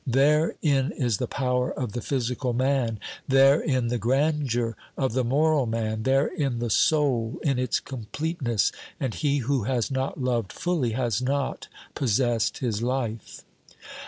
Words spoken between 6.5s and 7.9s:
the soul in its